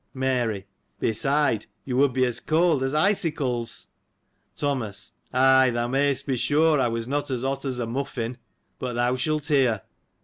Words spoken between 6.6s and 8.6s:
I was not as hot as a muffin: